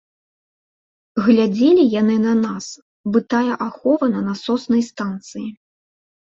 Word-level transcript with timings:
Глядзелі 1.27 1.83
яны 2.01 2.15
на 2.23 2.33
нас 2.45 2.65
бы 3.11 3.19
тая 3.35 3.53
ахова 3.67 4.05
на 4.15 4.25
насоснай 4.31 4.83
станцыі. 4.89 5.47